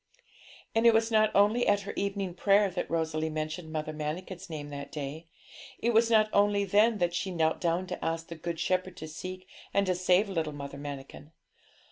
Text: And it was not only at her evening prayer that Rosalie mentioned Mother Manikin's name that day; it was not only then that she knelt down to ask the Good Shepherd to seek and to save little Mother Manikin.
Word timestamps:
And 0.73 0.87
it 0.87 0.95
was 0.95 1.11
not 1.11 1.29
only 1.35 1.67
at 1.67 1.81
her 1.81 1.93
evening 1.95 2.33
prayer 2.33 2.71
that 2.71 2.89
Rosalie 2.89 3.29
mentioned 3.29 3.71
Mother 3.71 3.93
Manikin's 3.93 4.49
name 4.49 4.69
that 4.71 4.91
day; 4.91 5.27
it 5.77 5.93
was 5.93 6.09
not 6.09 6.27
only 6.33 6.65
then 6.65 6.97
that 6.97 7.13
she 7.13 7.29
knelt 7.29 7.61
down 7.61 7.85
to 7.85 8.03
ask 8.03 8.27
the 8.27 8.33
Good 8.35 8.59
Shepherd 8.59 8.97
to 8.97 9.07
seek 9.07 9.47
and 9.75 9.85
to 9.85 9.93
save 9.93 10.27
little 10.27 10.53
Mother 10.53 10.79
Manikin. 10.79 11.33